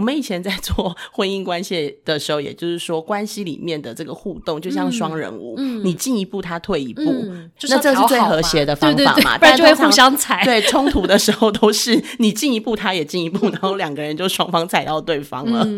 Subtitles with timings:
[0.00, 9.36] 我们以前在做婚姻关系的时候，也就是说，关系里面的这个互动就像双人舞，你进一步，他退一步，那这是最和谐的方法嘛？
[9.36, 10.42] 不然就会互相踩。
[10.42, 15.68] 对，冲突的时候都是你进一步，他也进一步，然后两个人就双方踩到对方了。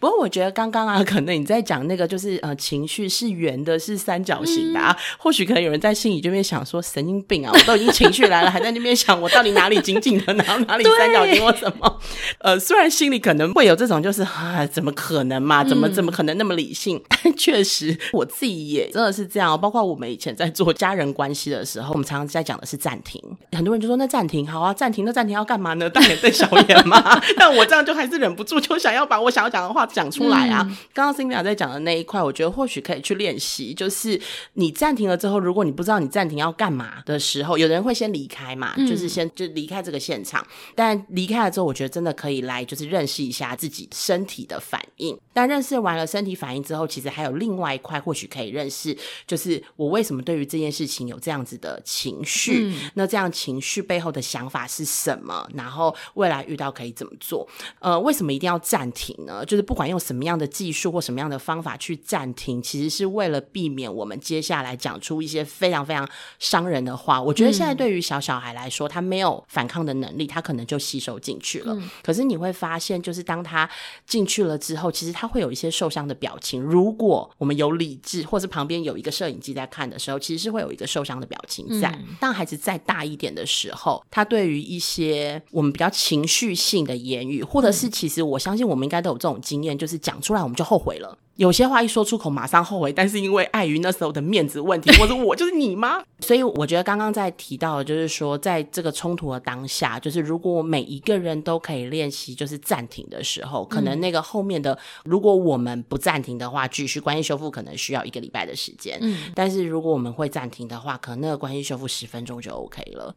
[0.00, 11.98] 不过我觉得刚刚啊，可能你在讲那个就是呃，情绪是圆的，是三角形的，啊，或许可能有人在心里这边想说神经病啊，我都已经情绪来了，还在那边想我到底哪里紧紧的，然后哪里三角形 我怎么？
[12.38, 15.64] 呃，虽然心里可能会有这种就是啊，怎么可能嘛？
[15.64, 17.02] 怎么怎么可能那么理性？
[17.10, 19.60] 但确实我自己也真的是这样。
[19.60, 23.20] 包括我们以前在做家人关系的时候，我们常常在讲的是暂停。
[23.50, 25.90] 很多人就说那暂停好啊，暂停那暂停要干嘛呢？
[25.90, 27.20] 大眼瞪小眼嘛？
[27.36, 30.64] 但我这样就还是忍不住，就想要把我想要讲的话讲出来啊。
[30.94, 34.20] 刚刚 Cindy 在讲的那一块，我觉得或许可以去练习，就是
[34.52, 40.46] 你暂停了之后，如果你不知道你暂停要干嘛的时候，有人会先离开嘛，就是先就离开这个现场。
[40.76, 45.18] 但离开了之后，我觉得真的可以来就是认识一下自己身体的反应。
[45.32, 52.72] 但认识完了身体反应之后，其实还有另外一块，或许可以认识，就是我为什么对于这件事情有这样子的情绪？
[52.94, 55.48] 那这样情绪背后的想法是什么？
[55.54, 57.48] 然后未来遇到可以怎么做？
[57.78, 59.44] 呃，为什么一定要暂停呢？
[59.44, 66.08] 就是不管用什么样的技术或什么样的方法去暂停，其实是为了避免我们接下来讲出一些非常非常
[66.38, 67.22] 伤人的话。
[67.22, 71.76] 我觉得现在对于小小孩来说，他没有反抗的能力，他可能就吸收进去了。
[72.02, 73.68] 可是你会发现，就是当他
[74.06, 76.62] 进去了之后，其实他会有一些受伤的表情。
[76.62, 81.96] 如果我们有理智，或是旁边有一个摄影机在看的时候，其实是会有一个受伤的表情在。
[82.18, 91.18] 当孩子再大一点的时候，他对于一些我们比较情绪性的言语，或者是其实我相信我们应该都有这种经验，就是讲出来我们就后悔了。
[91.38, 96.02] 有些话一说出口马上后悔，但是因为碍于那时候的面子问题， 或者我就是你吗？
[96.18, 108.98] 所以我觉得刚刚在提到的就是说，在这个冲突的当下，就是如果每一个人都可以练习就是暂停的时候，可能那个后面的如果我们不暂停的话，继续关系修复可能需要一个礼拜的时间。
[109.00, 113.14] 嗯，但是如果我们会暂停的话，可能那个关系修复十分钟就 OK 了。